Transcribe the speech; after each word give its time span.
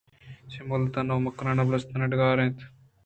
چہ 0.51 0.59
ملتان 0.69 1.07
ءَ 1.13 1.23
مکُران 1.25 1.59
بلوچستانی 1.67 2.05
ڈگار 2.11 2.37
اِنت۔ 2.41 2.57